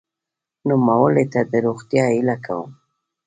[0.67, 2.69] نوموړي ته د روغتیا هیله کوم.